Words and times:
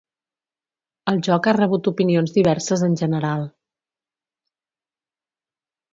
El 1.11 1.19
joc 1.27 1.49
ha 1.49 1.53
rebut 1.57 1.89
opinions 1.93 2.33
diverses 2.39 2.85
en 2.89 2.97
general. 3.03 3.45